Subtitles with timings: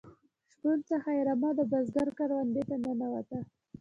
[0.51, 3.39] شپون څخه یې رمه د بزگر کروندې ته ننوته.